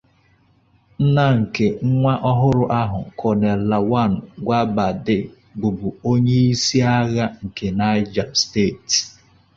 [1.03, 1.65] Nna nke
[1.97, 4.11] nwa ọhụrụ ahụ, Colonel Lawan
[4.45, 5.15] Gwadabe,
[5.59, 8.91] bụbu onye isi agha nke Niger State.